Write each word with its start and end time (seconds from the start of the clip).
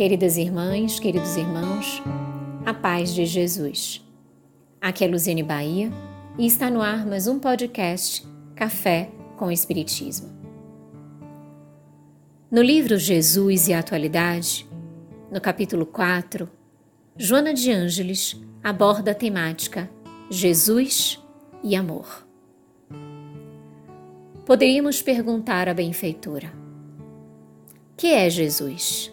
Queridas 0.00 0.38
irmãs, 0.38 0.98
queridos 0.98 1.36
irmãos, 1.36 2.02
a 2.64 2.72
paz 2.72 3.12
de 3.12 3.26
Jesus. 3.26 4.02
Aqui 4.80 5.04
é 5.04 5.06
Luziane 5.06 5.42
Bahia 5.42 5.92
e 6.38 6.46
está 6.46 6.70
no 6.70 6.80
ar 6.80 7.04
mais 7.04 7.26
um 7.26 7.38
podcast 7.38 8.26
Café 8.56 9.10
com 9.36 9.52
Espiritismo. 9.52 10.30
No 12.50 12.62
livro 12.62 12.96
Jesus 12.96 13.68
e 13.68 13.74
a 13.74 13.80
Atualidade, 13.80 14.66
no 15.30 15.38
capítulo 15.38 15.84
4, 15.84 16.48
Joana 17.14 17.52
de 17.52 17.70
Ângeles 17.70 18.40
aborda 18.64 19.10
a 19.10 19.14
temática 19.14 19.90
Jesus 20.30 21.22
e 21.62 21.76
Amor. 21.76 22.26
Poderíamos 24.46 25.02
perguntar 25.02 25.68
à 25.68 25.74
benfeitora: 25.74 26.50
Que 27.98 28.06
é 28.06 28.30
Jesus? 28.30 29.12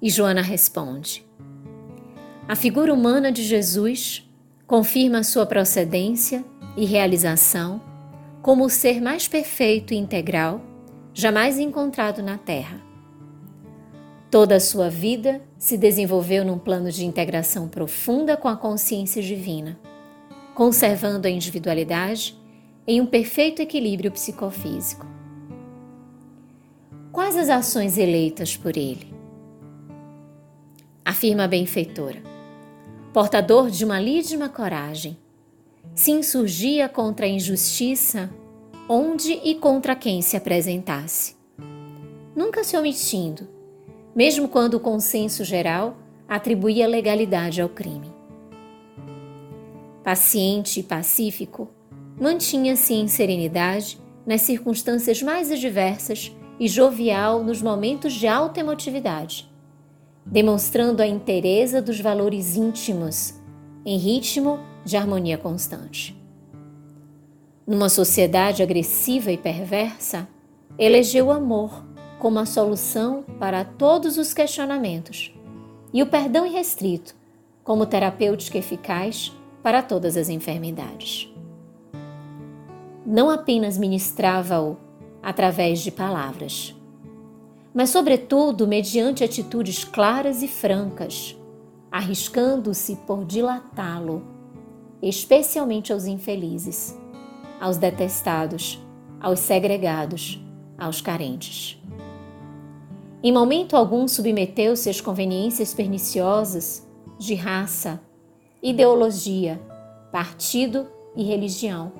E 0.00 0.10
Joana 0.10 0.42
responde: 0.42 1.24
A 2.46 2.54
figura 2.54 2.92
humana 2.92 3.32
de 3.32 3.42
Jesus 3.42 4.28
confirma 4.66 5.22
sua 5.22 5.46
procedência 5.46 6.44
e 6.76 6.84
realização 6.84 7.80
como 8.42 8.64
o 8.64 8.70
ser 8.70 9.00
mais 9.00 9.26
perfeito 9.26 9.92
e 9.92 9.96
integral 9.96 10.60
jamais 11.12 11.58
encontrado 11.58 12.22
na 12.22 12.36
Terra. 12.36 12.80
Toda 14.30 14.56
a 14.56 14.60
sua 14.60 14.90
vida 14.90 15.40
se 15.56 15.78
desenvolveu 15.78 16.44
num 16.44 16.58
plano 16.58 16.92
de 16.92 17.06
integração 17.06 17.68
profunda 17.68 18.36
com 18.36 18.48
a 18.48 18.56
consciência 18.56 19.22
divina, 19.22 19.78
conservando 20.54 21.26
a 21.26 21.30
individualidade 21.30 22.36
em 22.86 23.00
um 23.00 23.06
perfeito 23.06 23.62
equilíbrio 23.62 24.12
psicofísico. 24.12 25.06
Quais 27.10 27.34
as 27.34 27.48
ações 27.48 27.96
eleitas 27.96 28.56
por 28.56 28.76
ele? 28.76 29.15
Afirma 31.06 31.44
a 31.44 31.48
benfeitora. 31.48 32.20
Portador 33.12 33.70
de 33.70 33.84
uma 33.84 34.00
lídima 34.00 34.48
coragem, 34.48 35.16
se 35.94 36.10
insurgia 36.10 36.88
contra 36.88 37.26
a 37.26 37.28
injustiça 37.28 38.28
onde 38.88 39.32
e 39.44 39.54
contra 39.54 39.94
quem 39.94 40.20
se 40.20 40.36
apresentasse. 40.36 41.36
Nunca 42.34 42.64
se 42.64 42.76
omitindo, 42.76 43.48
mesmo 44.16 44.48
quando 44.48 44.74
o 44.74 44.80
consenso 44.80 45.44
geral 45.44 45.96
atribuía 46.28 46.88
legalidade 46.88 47.62
ao 47.62 47.68
crime. 47.68 48.12
Paciente 50.02 50.80
e 50.80 50.82
pacífico, 50.82 51.70
mantinha-se 52.20 52.94
em 52.94 53.06
serenidade 53.06 54.00
nas 54.26 54.40
circunstâncias 54.42 55.22
mais 55.22 55.52
adversas 55.52 56.36
e 56.58 56.66
jovial 56.66 57.44
nos 57.44 57.62
momentos 57.62 58.12
de 58.12 58.26
alta 58.26 58.58
emotividade 58.58 59.55
demonstrando 60.26 61.00
a 61.00 61.06
inteireza 61.06 61.80
dos 61.80 62.00
valores 62.00 62.56
íntimos 62.56 63.34
em 63.84 63.96
ritmo 63.96 64.58
de 64.84 64.96
harmonia 64.96 65.38
constante. 65.38 66.20
Numa 67.66 67.88
sociedade 67.88 68.62
agressiva 68.62 69.30
e 69.30 69.38
perversa, 69.38 70.28
elegeu 70.78 71.26
o 71.26 71.32
amor 71.32 71.84
como 72.18 72.38
a 72.38 72.46
solução 72.46 73.24
para 73.38 73.64
todos 73.64 74.18
os 74.18 74.34
questionamentos 74.34 75.32
e 75.92 76.02
o 76.02 76.06
perdão 76.06 76.44
irrestrito 76.44 77.14
como 77.62 77.86
terapêutica 77.86 78.58
eficaz 78.58 79.32
para 79.62 79.82
todas 79.82 80.16
as 80.16 80.28
enfermidades. 80.28 81.28
Não 83.04 83.30
apenas 83.30 83.78
ministrava-o 83.78 84.76
através 85.22 85.80
de 85.80 85.90
palavras, 85.90 86.75
mas, 87.76 87.90
sobretudo, 87.90 88.66
mediante 88.66 89.22
atitudes 89.22 89.84
claras 89.84 90.42
e 90.42 90.48
francas, 90.48 91.36
arriscando-se 91.92 92.96
por 93.06 93.22
dilatá-lo, 93.26 94.24
especialmente 95.02 95.92
aos 95.92 96.06
infelizes, 96.06 96.98
aos 97.60 97.76
detestados, 97.76 98.82
aos 99.20 99.40
segregados, 99.40 100.42
aos 100.78 101.02
carentes. 101.02 101.78
Em 103.22 103.30
momento 103.30 103.76
algum 103.76 104.08
submeteu-se 104.08 104.88
às 104.88 105.02
conveniências 105.02 105.74
perniciosas 105.74 106.88
de 107.18 107.34
raça, 107.34 108.00
ideologia, 108.62 109.60
partido 110.10 110.86
e 111.14 111.24
religião, 111.24 111.92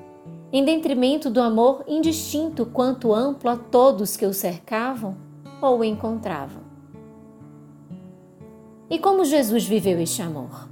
em 0.51 0.65
detrimento 0.65 1.29
do 1.29 1.39
amor 1.39 1.83
indistinto 1.87 2.65
quanto 2.65 3.13
amplo 3.13 3.51
a 3.51 3.55
todos 3.55 4.17
que 4.17 4.25
o 4.25 4.33
cercavam 4.33 5.26
ou 5.61 5.79
o 5.79 5.83
encontravam. 5.83 6.61
E 8.89 8.97
como 8.99 9.25
Jesus 9.25 9.65
viveu 9.65 9.99
este 9.99 10.21
amor? 10.21 10.69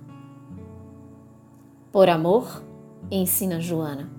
Por 1.92 2.10
amor, 2.10 2.64
ensina 3.12 3.60
Joana, 3.60 4.10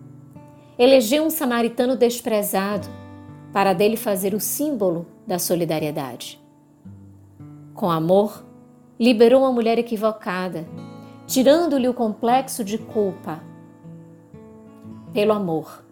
elegeu 0.79 1.25
um 1.25 1.31
samaritano 1.31 1.97
desprezado 1.97 2.89
para 3.53 3.73
dele 3.73 3.97
fazer 3.97 4.35
o 4.35 4.41
símbolo 4.41 5.07
da 5.27 5.39
solidariedade. 5.39 6.41
Com 7.75 7.91
amor, 7.91 8.45
liberou 8.99 9.43
uma 9.43 9.53
mulher 9.53 9.79
equivocada, 9.79 10.67
tirando-lhe 11.27 11.89
o 11.89 11.95
complexo 11.95 12.65
de 12.65 12.79
culpa. 12.79 13.43
Pelo 15.13 15.33
amor, 15.33 15.85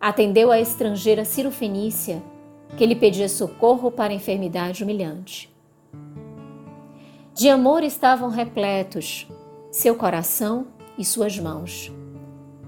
atendeu 0.00 0.50
a 0.50 0.60
estrangeira 0.60 1.24
Ciro 1.24 1.50
Fenícia 1.50 2.22
que 2.76 2.86
lhe 2.86 2.94
pedia 2.94 3.28
socorro 3.28 3.90
para 3.90 4.12
a 4.12 4.16
enfermidade 4.16 4.82
humilhante. 4.82 5.52
De 7.34 7.48
amor 7.48 7.82
estavam 7.84 8.30
repletos 8.30 9.28
seu 9.70 9.94
coração 9.94 10.66
e 10.96 11.04
suas 11.04 11.38
mãos, 11.38 11.92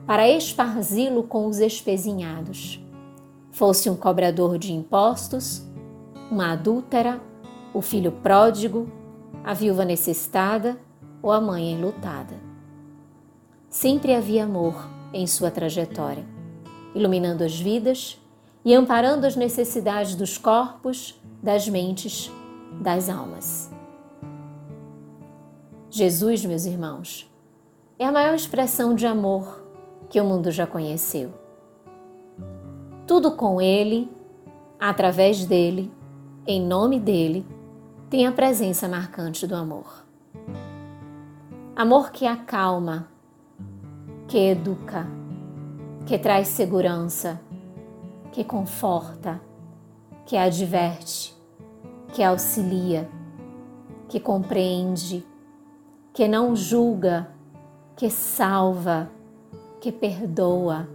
para 0.06 0.28
esparzi-lo 0.28 1.24
com 1.24 1.46
os 1.46 1.58
espezinhados. 1.58 2.80
Fosse 3.50 3.90
um 3.90 3.96
cobrador 3.96 4.58
de 4.58 4.72
impostos, 4.72 5.66
uma 6.30 6.52
adúltera, 6.52 7.20
o 7.74 7.80
filho 7.80 8.12
pródigo, 8.12 8.88
a 9.42 9.54
viúva 9.54 9.84
necessitada 9.84 10.78
ou 11.22 11.32
a 11.32 11.40
mãe 11.40 11.72
enlutada. 11.72 12.34
Sempre 13.68 14.14
havia 14.14 14.44
amor 14.44 14.88
em 15.12 15.26
sua 15.26 15.50
trajetória, 15.50 16.24
iluminando 16.94 17.42
as 17.42 17.58
vidas 17.58 18.19
e 18.64 18.74
amparando 18.74 19.26
as 19.26 19.36
necessidades 19.36 20.14
dos 20.14 20.36
corpos, 20.36 21.20
das 21.42 21.68
mentes, 21.68 22.30
das 22.80 23.08
almas. 23.08 23.70
Jesus, 25.90 26.44
meus 26.44 26.66
irmãos, 26.66 27.30
é 27.98 28.06
a 28.06 28.12
maior 28.12 28.34
expressão 28.34 28.94
de 28.94 29.06
amor 29.06 29.64
que 30.08 30.20
o 30.20 30.24
mundo 30.24 30.50
já 30.50 30.66
conheceu. 30.66 31.32
Tudo 33.06 33.32
com 33.32 33.60
Ele, 33.60 34.10
através 34.78 35.44
dele, 35.44 35.92
em 36.46 36.60
nome 36.60 37.00
dele, 37.00 37.46
tem 38.08 38.26
a 38.26 38.32
presença 38.32 38.88
marcante 38.88 39.46
do 39.46 39.54
amor. 39.54 40.04
Amor 41.74 42.10
que 42.10 42.26
acalma, 42.26 43.08
que 44.28 44.38
educa, 44.38 45.06
que 46.06 46.18
traz 46.18 46.48
segurança, 46.48 47.40
que 48.32 48.44
conforta, 48.44 49.40
que 50.26 50.36
adverte, 50.36 51.34
que 52.12 52.22
auxilia, 52.22 53.08
que 54.08 54.20
compreende, 54.20 55.24
que 56.12 56.26
não 56.26 56.54
julga, 56.54 57.28
que 57.96 58.10
salva, 58.10 59.10
que 59.80 59.92
perdoa, 59.92 60.88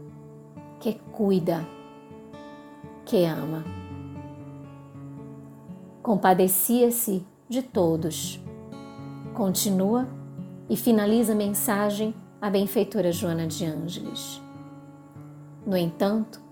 que 0.80 0.94
cuida, 1.12 1.66
que 3.06 3.26
ama. 3.26 3.64
Compadecia-se 6.02 7.26
de 7.50 7.62
todos. 7.62 8.40
Continua 9.34 10.08
e 10.70 10.78
finaliza 10.78 11.34
a 11.34 11.36
mensagem 11.36 12.14
a 12.42 12.50
benfeitora 12.50 13.12
Joana 13.12 13.48
de 13.48 13.66
Ângeles. 13.66 14.42
No 15.66 15.76
entanto, 15.76 16.45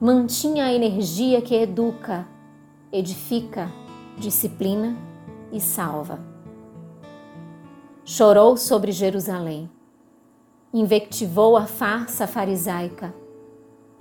mantinha 0.00 0.66
a 0.66 0.72
energia 0.72 1.42
que 1.42 1.56
educa, 1.56 2.24
edifica, 2.92 3.68
disciplina 4.16 4.96
e 5.50 5.60
salva. 5.60 6.20
Chorou 8.04 8.56
sobre 8.56 8.92
Jerusalém, 8.92 9.68
invectivou 10.72 11.56
a 11.56 11.66
farsa 11.66 12.28
farisaica, 12.28 13.12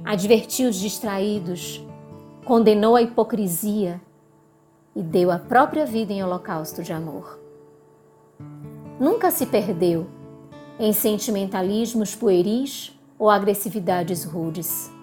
advertiu 0.06 0.70
os 0.70 0.76
distraídos, 0.76 1.84
condenou 2.46 2.96
a 2.96 3.02
hipocrisia 3.02 4.00
e 4.96 5.02
deu 5.02 5.32
a 5.32 5.40
própria 5.40 5.86
vida 5.86 6.14
em 6.14 6.24
holocausto 6.24 6.84
de 6.84 6.94
amor. 6.94 7.40
Nunca 9.00 9.32
se 9.32 9.48
perdeu 9.48 10.06
em 10.80 10.94
sentimentalismos 10.94 12.14
pueris 12.14 12.96
ou 13.18 13.32
agressividades 13.32 14.24
rudes 14.24 14.96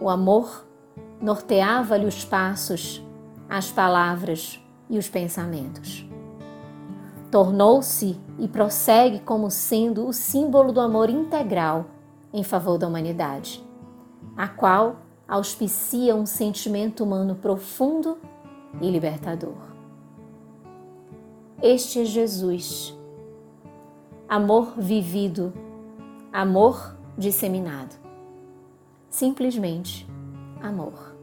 o 0.00 0.08
amor 0.08 0.66
norteava-lhe 1.20 2.06
os 2.06 2.24
passos 2.24 3.02
as 3.48 3.70
palavras 3.70 4.60
e 4.88 4.98
os 4.98 5.08
pensamentos. 5.08 6.06
Tornou-se 7.30 8.18
e 8.38 8.48
prossegue 8.48 9.20
como 9.20 9.50
sendo 9.50 10.06
o 10.06 10.12
símbolo 10.12 10.72
do 10.72 10.80
amor 10.80 11.10
integral 11.10 11.86
em 12.32 12.42
favor 12.42 12.78
da 12.78 12.86
humanidade, 12.86 13.64
a 14.36 14.48
qual 14.48 14.96
auspicia 15.26 16.14
um 16.14 16.26
sentimento 16.26 17.02
humano 17.02 17.34
profundo 17.34 18.18
e 18.80 18.90
libertador. 18.90 19.56
Este 21.62 22.00
é 22.00 22.04
Jesus. 22.04 22.96
Amor 24.28 24.74
vivido, 24.76 25.52
amor 26.32 26.96
disseminado. 27.16 28.05
Simplesmente 29.16 30.06
amor. 30.60 31.16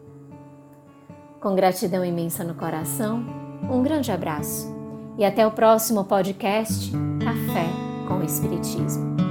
Com 1.40 1.54
gratidão 1.54 2.04
imensa 2.04 2.44
no 2.44 2.56
coração, 2.56 3.24
um 3.72 3.84
grande 3.84 4.12
abraço 4.12 4.75
e 5.16 5.24
até 5.24 5.45
o 5.45 5.51
próximo 5.51 6.04
podcast 6.04 6.92
Café 7.24 7.68
com 8.07 8.16
o 8.16 8.24
Espiritismo. 8.24 9.23